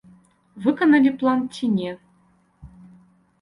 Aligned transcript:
Выканалі 0.63 1.11
план 1.19 1.43
ці 1.59 1.69
не. 1.77 1.91